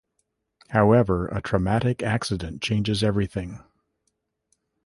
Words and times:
However, 0.69 1.27
a 1.27 1.43
traumatic 1.43 2.01
accident 2.01 2.63
changes 2.63 3.03
everything. 3.03 3.59